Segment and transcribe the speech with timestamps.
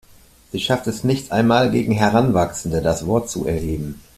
[0.51, 4.01] Sie schafft es nicht einmal, gegen Heranwachsende das Wort zu erheben.